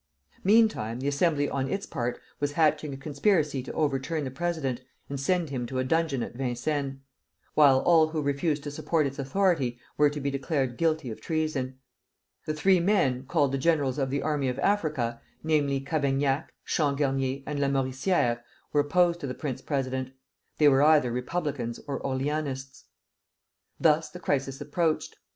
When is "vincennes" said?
6.33-6.95